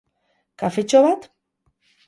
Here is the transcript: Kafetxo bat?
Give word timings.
Kafetxo 0.61 1.03
bat? 1.03 1.31